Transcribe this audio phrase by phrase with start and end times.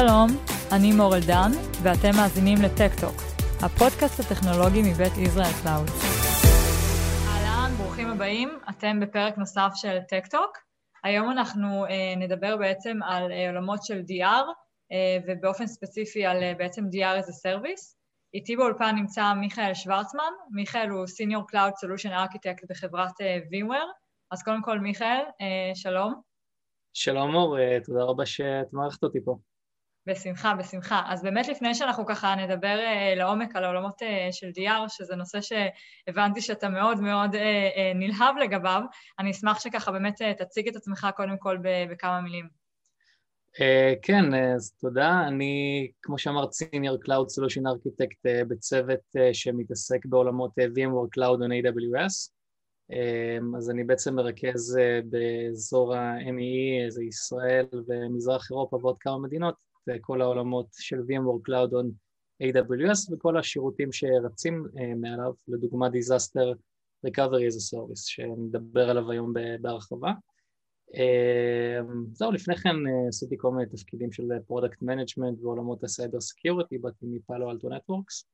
[0.00, 0.28] שלום,
[0.76, 1.50] אני מור אלדן,
[1.82, 3.16] ואתם מאזינים ל TechTalk,
[3.64, 5.88] הפודקאסט הטכנולוגי מבית ישראל קלאוד.
[7.28, 10.58] אהלן, ברוכים הבאים, אתם בפרק נוסף של TechTalk.
[11.04, 14.46] היום אנחנו אה, נדבר בעצם על אה, עולמות של DR,
[14.92, 17.84] אה, ובאופן ספציפי על אה, בעצם DR as a Service.
[18.34, 23.92] איתי באולפן נמצא מיכאל שוורצמן, מיכאל הוא Senior Cloud Solution Architect בחברת אה, VMware.
[24.30, 26.20] אז קודם כל, מיכאל, אה, שלום.
[26.94, 29.36] שלום אור, אה, תודה רבה שאת מארחת אותי פה.
[30.06, 31.02] בשמחה, בשמחה.
[31.06, 35.38] אז באמת לפני שאנחנו ככה נדבר uh, לעומק על העולמות uh, של DR, שזה נושא
[35.40, 37.38] שהבנתי שאתה מאוד מאוד uh,
[37.94, 38.82] נלהב לגביו,
[39.18, 41.58] אני אשמח שככה באמת תציג את עצמך קודם כל
[41.90, 42.66] בכמה מילים.
[44.02, 45.24] כן, אז תודה.
[45.28, 49.00] אני, כמו שאמרת, Senior Cloud Solution Architect בצוות
[49.32, 52.30] שמתעסק בעולמות VMware Cloud on AWS.
[53.56, 59.65] אז אני בעצם מרכז באזור ה-MEE, זה ישראל ומזרח אירופה ועוד כמה מדינות,
[60.00, 61.86] כל העולמות של VMware Cloud on
[62.42, 66.56] AWS וכל השירותים שרצים uh, מעליו, לדוגמה Disaster
[67.06, 70.12] Recovery as a Service, שנדבר עליו היום בהרחבה.
[70.90, 76.20] Uh, זהו, לפני כן uh, עשיתי כל מיני תפקידים של product management ועולמות ה cyber
[76.20, 78.28] security, באתי מ Palo Alto Networks,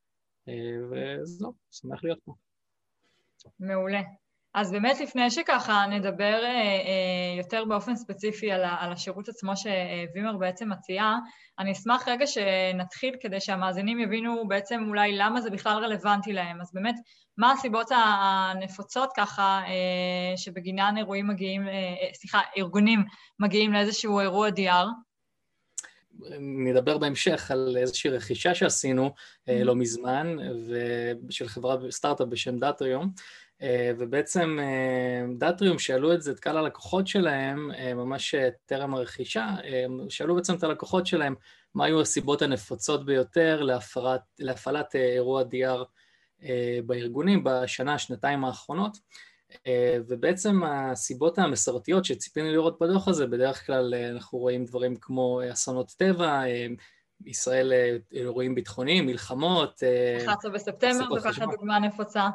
[0.91, 2.33] וזהו, שמח להיות פה.
[3.61, 4.01] מעולה.
[4.55, 10.69] אז באמת לפני שככה נדבר אה, אה, יותר באופן ספציפי על, השירות עצמו שווימר בעצם
[10.69, 11.19] מציעה,
[11.59, 16.61] אני אשמח רגע שנתחיל כדי שהמאזינים יבינו בעצם אולי למה זה בכלל רלוונטי להם.
[16.61, 16.95] אז באמת,
[17.39, 21.63] מה הסיבות הנפוצות ככה אה, שבגינן אירועים מגיעים,
[22.15, 23.05] סליחה, ארגונים
[23.41, 24.87] מגיעים לאיזשהו אירוע DR?
[26.41, 29.53] נדבר בהמשך על איזושהי רכישה שעשינו mm-hmm.
[29.65, 30.37] לא מזמן,
[31.31, 33.11] של חברה סטארט-אפ בשם דאטריום, אה,
[33.99, 38.35] ובעצם אה, דאטריום שאלו את זה, את קהל הלקוחות שלהם, אה, ממש
[38.67, 39.47] טרם הרכישה,
[40.09, 41.35] שאלו בעצם את הלקוחות שלהם
[41.75, 45.85] מה היו הסיבות הנפוצות ביותר להפרת, להפעלת אירוע DR
[46.87, 48.97] בארגונים בשנה, שנתיים האחרונות,
[50.09, 56.43] ובעצם הסיבות המסורתיות שציפינו לראות בדוח הזה, בדרך כלל אנחנו רואים דברים כמו אסונות טבע,
[57.27, 57.73] ישראל
[58.13, 59.83] אירועים ביטחוניים, מלחמות.
[60.25, 62.29] 11 בספטמבר זו ככה דוגמה נפוצה.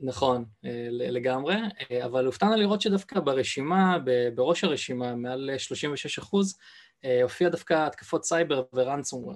[0.00, 1.56] נכון, אה, לגמרי,
[1.90, 3.98] אה, אבל הופתענו לראות שדווקא ברשימה,
[4.34, 6.58] בראש הרשימה, מעל 36 אחוז,
[7.04, 9.34] אה, הופיע דווקא התקפות סייבר ו ransomware.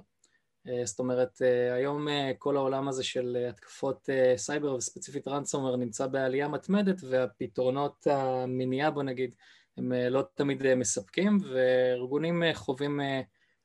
[0.84, 1.38] זאת אומרת,
[1.74, 2.06] היום
[2.38, 9.34] כל העולם הזה של התקפות סייבר וספציפית ransomware נמצא בעלייה מתמדת והפתרונות המניעה, בוא נגיד,
[9.76, 13.00] הם לא תמיד מספקים וארגונים חווים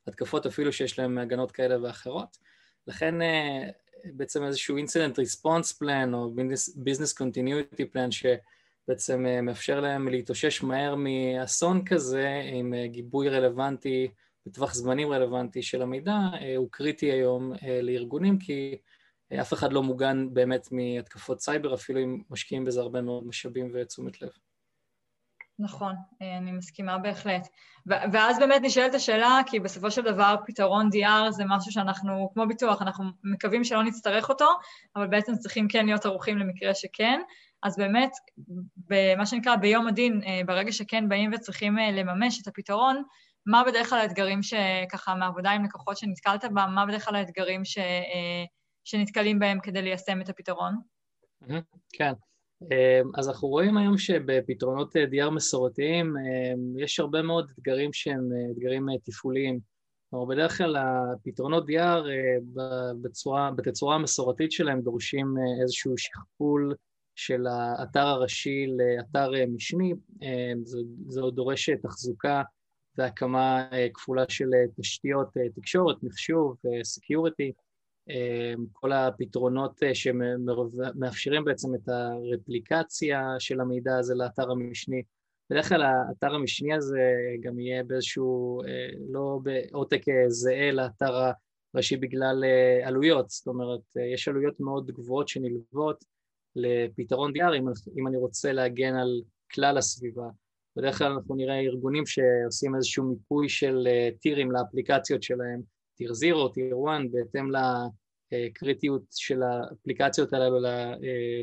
[0.07, 2.37] התקפות אפילו שיש להם הגנות כאלה ואחרות.
[2.87, 3.15] לכן
[4.13, 6.33] בעצם איזשהו incident response plan או
[6.75, 14.07] business continuity plan שבעצם אה, מאפשר להם להתאושש מהר מאסון כזה עם אה, גיבוי רלוונטי
[14.45, 18.77] בטווח זמנים רלוונטי של המידע אה, הוא קריטי היום לארגונים כי
[19.41, 24.21] אף אחד לא מוגן באמת מהתקפות סייבר אפילו אם משקיעים בזה הרבה מאוד משאבים ותשומת
[24.21, 24.29] לב.
[25.59, 27.47] נכון, אה, אני מסכימה בהחלט.
[27.85, 32.81] ואז באמת נשאלת השאלה, כי בסופו של דבר פתרון DR זה משהו שאנחנו, כמו ביטוח,
[32.81, 34.45] אנחנו מקווים שלא נצטרך אותו,
[34.95, 37.19] אבל בעצם צריכים כן להיות ערוכים למקרה שכן.
[37.63, 38.11] אז באמת,
[38.77, 43.03] במה שנקרא ביום הדין, אה, ברגע שכן באים וצריכים אה, לממש את הפתרון,
[43.45, 47.77] מה בדרך כלל האתגרים שככה מעבודה עם לקוחות שנתקלת בהם, מה בדרך כלל האתגרים ש,
[48.83, 50.79] שנתקלים בהם כדי ליישם את הפתרון?
[51.93, 52.13] כן.
[52.61, 58.29] אמ, אז אנחנו רואים היום שבפתרונות אה, DR מסורתיים אמ, יש הרבה מאוד אתגרים שהם
[58.33, 59.59] אה, אתגרים אה, תפעוליים.
[60.09, 62.01] כלומר, בדרך כלל הפתרונות DR
[63.55, 66.75] בתצורה המסורתית שלהם דורשים איזשהו שכפול
[67.15, 69.93] של האתר הראשי לאתר משני,
[70.63, 72.41] זה, זה דורש תחזוקה
[72.97, 77.51] והקמה כפולה של תשתיות תקשורת, מחשוב, security,
[78.73, 85.03] כל הפתרונות אה, שמאפשרים בעצם את הרפליקציה של המידע הזה לאתר המשני.
[85.49, 86.99] בדרך כלל האתר המשני הזה
[87.39, 91.31] גם יהיה באיזשהו, אה, לא בעותק אה, זהה לאתר
[91.73, 92.43] הראשי בגלל
[92.83, 93.81] עלויות, זאת אומרת,
[94.13, 96.03] יש עלויות מאוד גבוהות שנלוות
[96.55, 97.67] לפתרון DR אם,
[97.97, 99.21] אם אני רוצה להגן על
[99.51, 100.29] כלל הסביבה.
[100.75, 103.87] בדרך כלל אנחנו נראה ארגונים שעושים איזשהו מיפוי של
[104.21, 105.61] טירים לאפליקציות שלהם,
[105.97, 107.49] טיר 0, טיר 1, בהתאם
[108.31, 110.57] לקריטיות של האפליקציות הללו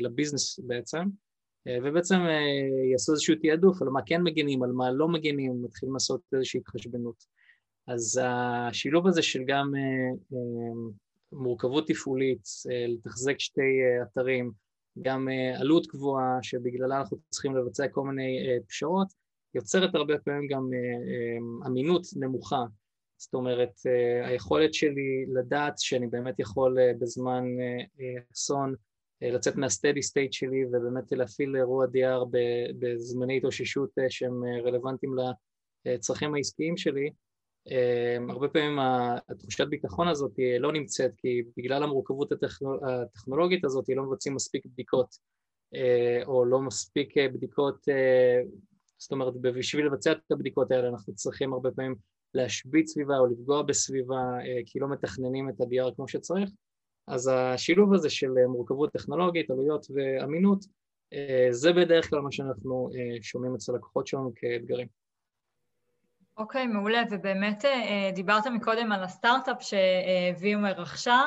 [0.01, 1.03] לביזנס בעצם,
[1.83, 6.21] ובעצם אה, יעשו איזשהו תעדוף על מה כן מגינים, על מה לא מגינים, מתחילים לעשות
[6.33, 7.15] איזושהי התחשבנות.
[7.87, 10.89] אז השילוב הזה של גם אה, אה,
[11.31, 12.43] מורכבות תפעולית,
[12.87, 14.51] לתחזק שתי אתרים,
[15.01, 15.27] גם
[15.59, 18.37] עלות גבוהה שבגללה אנחנו צריכים לבצע כל מיני
[18.67, 19.07] פשרות,
[19.55, 20.69] יוצרת הרבה פעמים גם
[21.65, 22.65] אמינות נמוכה
[23.17, 23.71] זאת אומרת,
[24.23, 27.43] היכולת שלי לדעת שאני באמת יכול בזמן
[28.33, 28.75] אסון
[29.21, 32.25] לצאת מהסטדי סטייט שלי ובאמת להפעיל אירוע DR
[32.79, 35.15] בזמני התאוששות שהם רלוונטיים
[35.85, 37.09] לצרכים העסקיים שלי,
[38.29, 38.79] הרבה פעמים
[39.29, 45.15] התחושת ביטחון הזאת לא נמצאת כי בגלל המורכבות הטכנולוגית הזאת לא מבצעים מספיק בדיקות
[46.25, 47.85] או לא מספיק בדיקות,
[48.97, 51.95] זאת אומרת בשביל לבצע את הבדיקות האלה אנחנו צריכים הרבה פעמים
[52.35, 54.21] להשבית סביבה או לפגוע בסביבה
[54.65, 56.49] כי לא מתכננים את ה-DR כמו שצריך
[57.07, 60.65] אז השילוב הזה של מורכבות טכנולוגית, עלויות ואמינות
[61.49, 62.89] זה בדרך כלל מה שאנחנו
[63.21, 64.87] שומעים אצל לקוחות שלנו כאתגרים.
[66.37, 67.65] אוקיי, okay, מעולה, ובאמת
[68.15, 71.21] דיברת מקודם על הסטארט-אפ שווימר רכשה,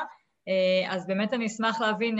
[0.89, 2.15] אז באמת אני אשמח להבין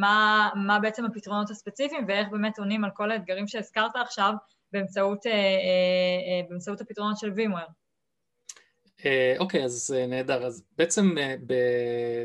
[0.00, 4.32] מה, מה בעצם הפתרונות הספציפיים ואיך באמת עונים על כל האתגרים שהזכרת עכשיו
[4.72, 5.18] באמצעות,
[6.48, 7.66] באמצעות הפתרונות של וימר.
[9.38, 10.46] אוקיי, okay, אז נהדר.
[10.46, 11.14] אז בעצם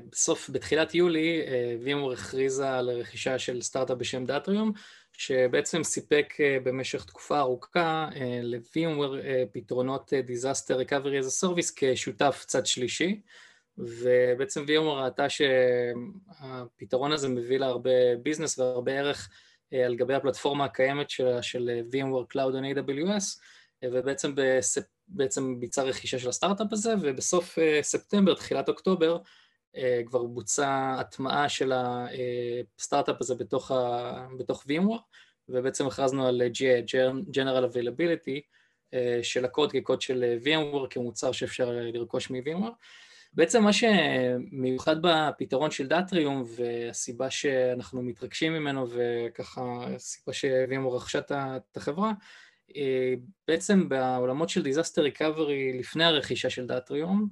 [0.09, 1.41] בסוף, בתחילת יולי,
[1.83, 4.71] וימור הכריזה על רכישה של סטארט-אפ בשם דאטריום,
[5.13, 6.33] שבעצם סיפק
[6.63, 8.09] במשך תקופה ארוכה
[8.41, 13.21] ל-VMware פתרונות Disaster Recovery as a Service כשותף צד שלישי,
[13.77, 19.29] ובעצם VMware ראתה שהפתרון הזה מביא לה הרבה ביזנס והרבה ערך
[19.85, 23.39] על גבי הפלטפורמה הקיימת של, של VMware Cloud on AWS,
[23.85, 24.83] ובעצם בספ...
[25.09, 29.17] בעצם ביצעה רכישה של הסטארט-אפ הזה, ובסוף ספטמבר, תחילת אוקטובר,
[30.05, 31.71] כבר בוצעה הטמעה של
[32.79, 34.27] הסטארט-אפ הזה בתוך, ה...
[34.37, 35.01] בתוך VMware,
[35.49, 36.91] ובעצם הכרזנו על GA,
[37.31, 38.39] General Availability,
[39.21, 42.73] של הקוד כקוד של VMware כמוצר שאפשר לרכוש מ-VMware.
[43.33, 49.61] בעצם מה שמיוחד בפתרון של דאטריום והסיבה שאנחנו מתרגשים ממנו וככה
[49.95, 52.11] הסיבה ש-VMware את החברה
[53.47, 57.27] בעצם בעולמות של Disaster Recovery לפני הרכישה של דאטריום,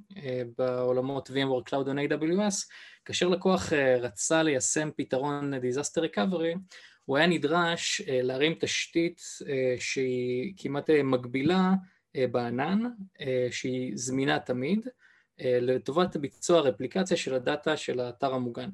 [0.58, 2.68] בעולמות VMware Cloud on AWS,
[3.06, 6.58] כאשר לקוח רצה ליישם פתרון Disaster Recovery,
[7.06, 9.22] הוא היה נדרש להרים תשתית
[9.80, 11.74] שהיא כמעט מקבילה
[12.32, 12.84] בענן,
[13.52, 14.88] שהיא זמינה תמיד,
[15.40, 18.70] לטובת ביצוע רפליקציה של הדאטה של האתר המוגן.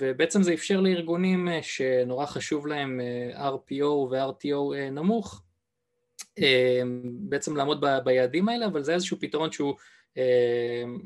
[0.00, 3.00] ובעצם זה אפשר לארגונים שנורא חשוב להם
[3.34, 5.42] RPO ו-RTO נמוך
[7.04, 9.74] בעצם לעמוד ביעדים האלה, אבל זה איזשהו פתרון שהוא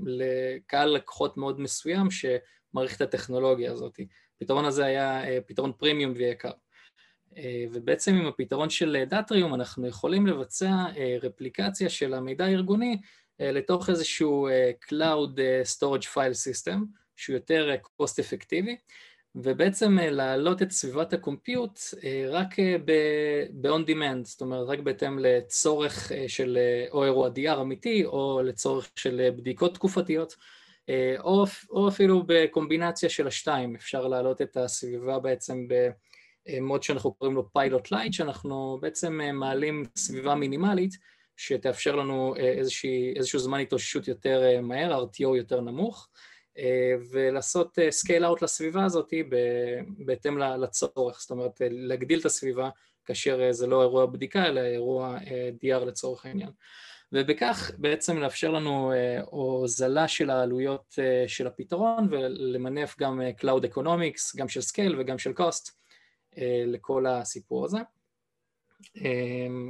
[0.06, 4.00] לקהל לקוחות מאוד מסוים שמעריך את הטכנולוגיה הזאת.
[4.36, 6.50] הפתרון הזה היה פתרון פרימיום ויקר.
[7.72, 10.70] ובעצם עם הפתרון של דאטריום אנחנו יכולים לבצע
[11.22, 13.00] רפליקציה של המידע הארגוני
[13.40, 14.48] לתוך איזשהו
[14.84, 15.38] Cloud
[15.76, 16.78] Storage File System,
[17.22, 18.76] שהוא יותר cost אפקטיבי,
[19.34, 21.80] ובעצם להעלות את סביבת הקומפיוט
[22.28, 22.56] רק
[23.60, 26.58] ב-on demand, זאת אומרת רק בהתאם לצורך של
[26.90, 30.36] או אירוע DR אמיתי או לצורך של בדיקות תקופתיות,
[31.18, 35.66] או, או אפילו בקומבינציה של השתיים, אפשר להעלות את הסביבה בעצם
[36.48, 40.94] ב mode שאנחנו קוראים לו Pilot Light, שאנחנו בעצם מעלים סביבה מינימלית
[41.36, 46.08] שתאפשר לנו איזושהי, איזשהו זמן התאוששות יותר מהר, RTO יותר נמוך,
[47.10, 49.12] ולעשות scale out לסביבה הזאת
[50.06, 52.70] בהתאם לצורך, זאת אומרת להגדיל את הסביבה
[53.04, 55.18] כאשר זה לא אירוע בדיקה אלא אירוע
[55.64, 56.50] DR לצורך העניין.
[57.12, 58.92] ובכך בעצם לאפשר לנו
[59.24, 65.70] הוזלה של העלויות של הפתרון ולמנף גם Cloud Economics, גם של scale וגם של cost
[66.66, 67.78] לכל הסיפור הזה.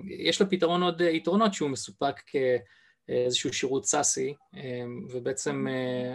[0.09, 2.21] יש לפתרון עוד יתרונות שהוא מסופק
[3.07, 4.35] כאיזשהו שירות SaaS י
[5.11, 5.67] ובעצם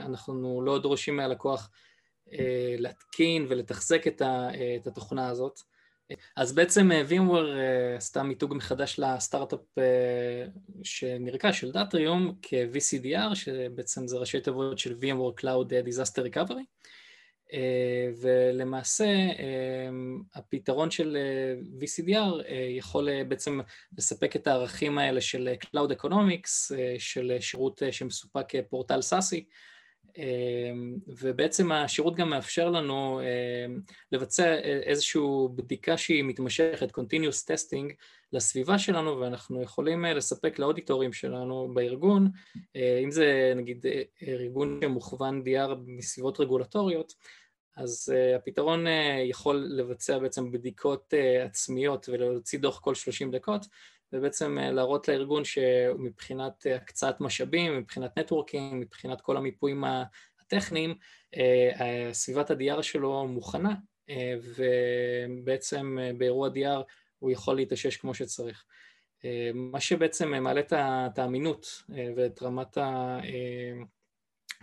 [0.01, 1.69] אנחנו לא דורשים מהלקוח
[2.77, 5.59] להתקין ולתחזק את התוכנה הזאת.
[6.37, 7.57] אז בעצם VMware
[7.97, 9.59] עשתה מיתוג מחדש לסטארט-אפ
[10.83, 16.63] שנרכש של דאטריום כ-VCDR שבעצם זה ראשי תיבות של VMware Cloud Disaster Recovery
[18.21, 19.05] ולמעשה
[20.35, 21.17] הפתרון של
[21.79, 23.59] VCDR יכול בעצם
[23.97, 29.45] לספק את הערכים האלה של Cloud Economics, של שירות שמסופק כפורטל סאסי
[31.07, 33.21] ובעצם השירות גם מאפשר לנו
[34.11, 35.21] לבצע איזושהי
[35.55, 37.93] בדיקה שהיא מתמשכת, Continuous Testing,
[38.33, 42.27] לסביבה שלנו ואנחנו יכולים לספק לאודיטורים שלנו בארגון,
[42.75, 43.85] אם זה נגיד
[44.27, 47.13] ארגון שמוכוון DR מסביבות רגולטוריות,
[47.77, 48.85] אז הפתרון
[49.23, 51.13] יכול לבצע בעצם בדיקות
[51.45, 53.65] עצמיות ולהוציא דוח כל 30 דקות
[54.13, 59.83] ובעצם להראות לארגון שמבחינת הקצאת משאבים, מבחינת נטוורקינג, מבחינת כל המיפויים
[60.41, 60.95] הטכניים,
[62.11, 63.73] סביבת ה-DR שלו מוכנה
[64.57, 66.83] ובעצם באירוע DR
[67.19, 68.65] הוא יכול להתאושש כמו שצריך.
[69.53, 71.83] מה שבעצם מעלה את האמינות
[72.15, 72.77] ואת רמת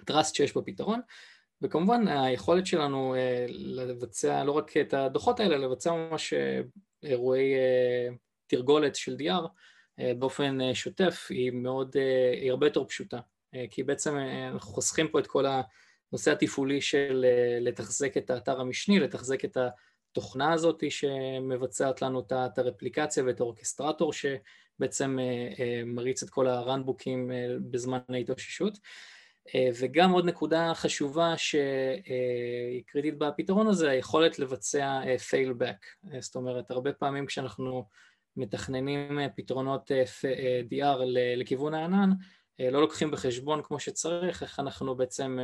[0.03, 1.01] הטראסט שיש בפתרון,
[1.63, 3.15] וכמובן היכולת שלנו
[3.49, 6.35] לבצע לא רק את הדוחות האלה, לבצע ממש
[7.03, 7.55] אירועי
[8.47, 9.49] תרגולת של DR
[10.19, 11.97] באופן שוטף היא מאוד,
[12.33, 13.21] היא הרבה יותר פשוטה,
[13.71, 14.17] כי בעצם
[14.53, 17.25] אנחנו חוסכים פה את כל הנושא התפעולי של
[17.61, 25.19] לתחזק את האתר המשני, לתחזק את התוכנה הזאת שמבצעת לנו את הרפליקציה ואת האורקסטרטור שבעצם
[25.87, 27.31] מריץ את כל הרנבוקים
[27.71, 28.79] בזמן ההתאוששות.
[29.81, 36.09] וגם עוד נקודה חשובה שהיא קריטית בפתרון הזה, היכולת לבצע fail back.
[36.21, 37.85] זאת אומרת, הרבה פעמים כשאנחנו
[38.37, 39.91] מתכננים פתרונות
[40.71, 40.99] DR
[41.37, 42.11] לכיוון הענן,
[42.59, 45.39] לא לוקחים בחשבון כמו שצריך, איך אנחנו בעצם,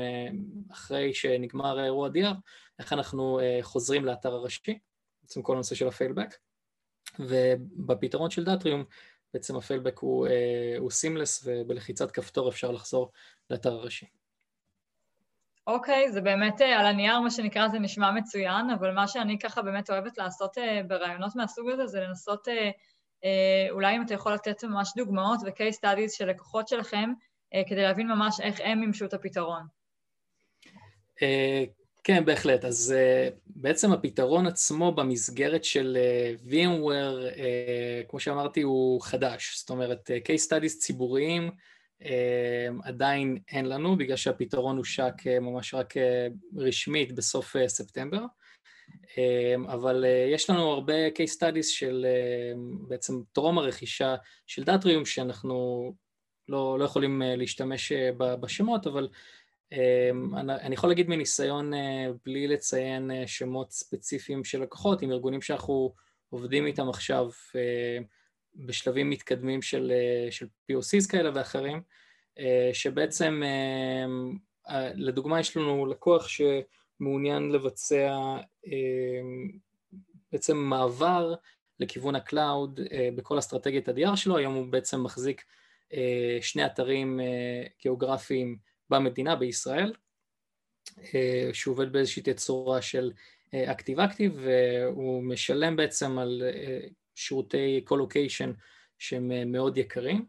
[0.71, 2.35] אחרי שנגמר אירוע DR,
[2.79, 4.79] איך אנחנו חוזרים לאתר הראשי,
[5.23, 6.37] בעצם כל הנושא של הפיילבק,
[7.19, 8.85] ובפתרון של דאטריום
[9.35, 10.29] בעצם הפיילבק הוא,
[10.79, 13.13] הוא סימלס ובלחיצת כפתור אפשר לחזור
[13.51, 14.07] לאתר הראשי.
[15.71, 19.63] אוקיי, okay, זה באמת על הנייר, מה שנקרא, זה נשמע מצוין, אבל מה שאני ככה
[19.63, 22.49] באמת אוהבת לעשות ברעיונות מהסוג הזה, זה לנסות
[23.25, 27.13] אה, אולי אם אתה יכול לתת ממש דוגמאות ו-case studies של לקוחות שלכם,
[27.55, 29.63] אה, כדי להבין ממש איך הם מימשו את הפתרון.
[31.23, 31.65] אה,
[32.05, 32.65] כן, בהחלט.
[32.65, 32.95] אז
[33.47, 35.99] בעצם הפתרון עצמו במסגרת של
[36.47, 37.39] VMware,
[38.09, 39.59] כמו שאמרתי, הוא חדש.
[39.59, 41.51] זאת אומרת, case studies ציבוריים
[42.83, 45.95] עדיין אין לנו, בגלל שהפתרון הושק ממש רק
[46.57, 48.21] רשמית בסוף ספטמבר.
[49.19, 52.53] אמ, אבל אה, יש לנו הרבה case studies של אה,
[52.89, 54.17] בעצם טרום הרכישה
[54.47, 55.93] של דאטריום שאנחנו
[56.49, 59.09] לא, לא יכולים אה, להשתמש בשמות, אבל
[59.73, 61.73] אמ, אני יכול להגיד מניסיון
[62.25, 65.95] בלי לציין שמות ספציפיים של לקוחות עם ארגונים שאנחנו
[66.31, 67.31] עובדים איתם עכשיו
[68.55, 69.93] בשלבים מתקדמים של,
[70.31, 71.83] של POCs כאלה ואחרים,
[72.73, 73.43] שבעצם
[74.95, 76.41] לדוגמה יש לנו לקוח ש...
[77.01, 78.37] מעוניין לבצע
[80.33, 81.35] בעצם מעבר
[81.81, 85.45] לכיוון ה cloud אה, בכל אסטרטגיית ה-DR שלו, היום הוא בעצם מחזיק
[85.93, 88.59] אה, שני אתרים אה, גיאוגרפיים
[88.91, 89.93] במדינה, בישראל,
[91.53, 93.13] שהוא עובד באיזושהי תצורה של
[93.55, 96.43] active-active, והוא משלם בעצם על
[97.21, 98.53] שירותי colocation
[98.99, 100.25] שהם מאוד יקרים.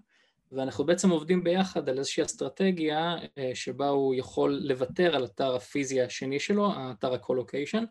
[0.52, 6.02] ואנחנו בעצם עובדים ביחד על איזושהי אסטרטגיה אה, שבה הוא יכול לוותר על אתר הפיזי
[6.02, 7.84] השני שלו, האתר הקולוקיישן,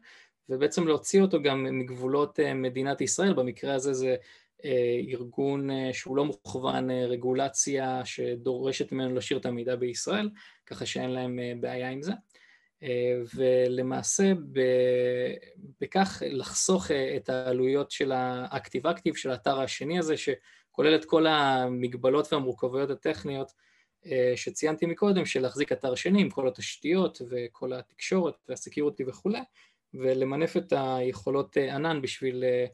[0.49, 4.17] ובעצם להוציא אותו גם מגבולות אה, מדינת ישראל, במקרה הזה זה
[4.65, 10.31] אה, ארגון שהוא לא מוכוון רגולציה שדורשת ממנו להשאיר את המידע בישראל,
[10.67, 12.13] ככה שאין להם בעיה עם זה.
[13.35, 14.33] ולמעשה
[15.81, 20.29] בכך לחסוך את העלויות של האקטיב-אקטיב של האתר השני הזה, ש...
[20.71, 23.53] כולל את כל המגבלות והמורכבויות הטכניות
[24.07, 29.41] אה, שציינתי מקודם, של להחזיק אתר שני עם כל התשתיות וכל התקשורת והסקיורטי וכולי,
[29.95, 32.67] ולמנף את היכולות אה, ענן בשביל, אה,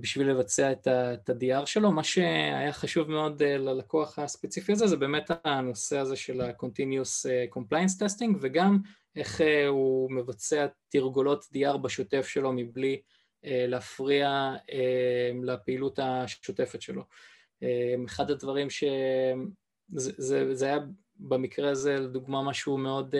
[0.00, 0.86] בשביל לבצע את
[1.28, 1.92] ה-DR שלו.
[1.92, 8.36] מה שהיה חשוב מאוד ללקוח הספציפי הזה, זה באמת הנושא הזה של ה-Continuous Compliance Testing,
[8.40, 8.78] וגם
[9.16, 13.00] איך הוא מבצע תרגולות DR בשוטף שלו מבלי
[13.44, 17.02] אה, להפריע אה, לפעילות השוטפת שלו.
[17.62, 18.84] אה, אחד הדברים ש...
[19.94, 20.78] זה, זה, זה היה
[21.16, 23.14] במקרה הזה לדוגמה משהו מאוד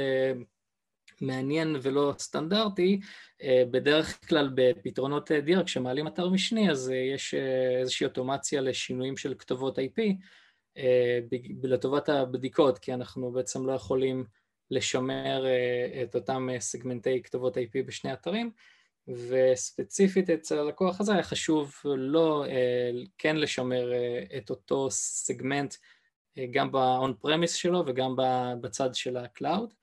[1.20, 3.00] מעניין ולא סטנדרטי,
[3.70, 7.34] בדרך כלל בפתרונות DR כשמעלים אתר משני אז יש
[7.80, 10.02] איזושהי אוטומציה לשינויים של כתובות IP
[11.62, 14.24] לטובת הבדיקות כי אנחנו בעצם לא יכולים
[14.70, 15.44] לשמר
[16.02, 18.50] את אותם סגמנטי כתובות IP בשני אתרים
[19.08, 25.74] וספציפית אצל הלקוח הזה היה חשוב לא אה, כן לשמר אה, את אותו סגמנט
[26.38, 28.14] אה, גם ב-on premise שלו וגם
[28.60, 29.74] בצד של ה-cloud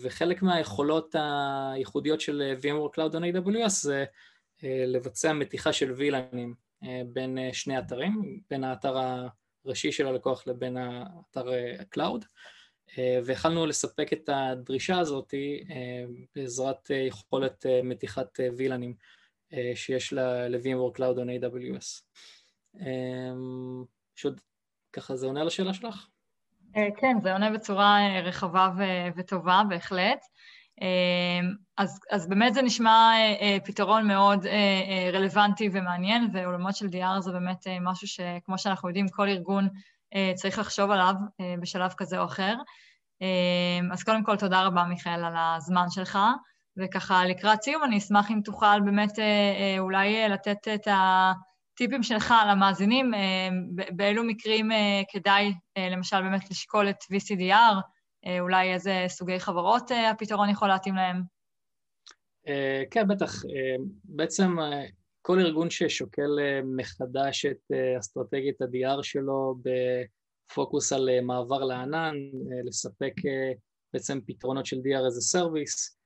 [0.00, 4.04] וחלק מהיכולות הייחודיות של VMware Cloud on AWS זה
[4.62, 6.54] לבצע מתיחה של וילנים
[7.06, 8.96] בין שני אתרים, בין האתר
[9.64, 11.48] הראשי של הלקוח לבין האתר
[12.98, 18.94] אה, והחלנו לספק את הדרישה הזאת אה, בעזרת אה, יכולת מתיחת וילנים
[19.74, 22.02] שיש ל-VMware Cloud on AWS.
[24.14, 24.40] שעוד
[24.92, 26.06] ככה זה עונה לשאלה שלך?
[26.74, 28.70] כן, זה עונה בצורה רחבה
[29.16, 30.18] וטובה בהחלט.
[31.78, 33.12] אז, אז באמת זה נשמע
[33.64, 34.46] פתרון מאוד
[35.12, 39.68] רלוונטי ומעניין, ועולמות של DR זה באמת משהו שכמו שאנחנו יודעים, כל ארגון
[40.34, 41.14] צריך לחשוב עליו
[41.60, 42.54] בשלב כזה או אחר.
[43.92, 46.18] אז קודם כל, תודה רבה, מיכאל, על הזמן שלך.
[46.78, 49.12] וככה לקראת סיום, אני אשמח אם תוכל באמת
[49.78, 50.88] אולי לתת את
[51.76, 53.12] טיפים שלך למאזינים,
[53.90, 54.68] באילו מקרים
[55.12, 57.74] כדאי למשל באמת לשקול את VCDR,
[58.40, 61.22] אולי איזה סוגי חברות הפתרון יכול להתאים להם?
[62.90, 63.42] כן, בטח.
[64.04, 64.56] בעצם
[65.22, 66.30] כל ארגון ששוקל
[66.64, 69.54] מחדש את אסטרטגיית ה-DR שלו
[70.52, 72.14] בפוקוס על מעבר לענן,
[72.64, 73.14] לספק
[73.92, 75.96] בעצם פתרונות של DR as a service,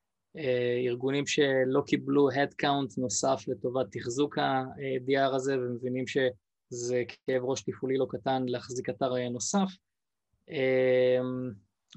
[0.86, 8.06] ארגונים שלא קיבלו Headcount נוסף לטובת תחזוק ה-DR הזה ומבינים שזה כאב ראש תפעולי לא
[8.10, 9.68] קטן להחזיק אתר נוסף,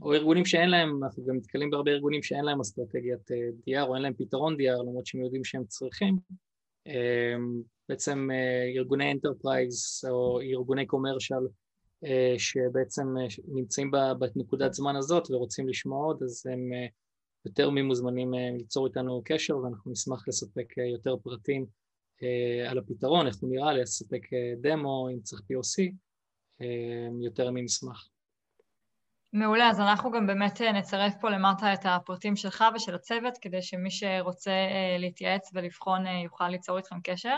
[0.01, 3.31] או ארגונים שאין להם, אנחנו גם נתקלים בהרבה ארגונים שאין להם אסטרטגיית
[3.69, 6.17] DR או אין להם פתרון DR למרות שהם יודעים שהם צריכים,
[7.89, 8.29] בעצם
[8.75, 11.35] ארגוני enterprise או ארגוני commercial
[12.37, 13.07] שבעצם
[13.47, 16.69] נמצאים בנקודת זמן הזאת ורוצים לשמוע עוד, אז הם
[17.45, 21.65] יותר ממוזמנים ליצור איתנו קשר ואנחנו נשמח לספק יותר פרטים
[22.69, 24.21] על הפתרון, איך הוא נראה, לספק
[24.61, 25.93] דמו, אם צריך POC,
[27.21, 28.09] יותר מנשמח.
[29.33, 33.91] מעולה, אז אנחנו גם באמת נצרף פה למטה את הפרטים שלך ושל הצוות, כדי שמי
[33.91, 34.51] שרוצה
[34.99, 37.35] להתייעץ ולבחון יוכל ליצור איתכם קשר.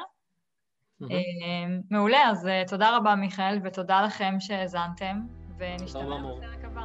[1.89, 5.19] מעולה, אז תודה רבה מיכאל, ותודה לכם שהאזנתם,
[5.57, 6.81] ונשתמע בפרק הבא.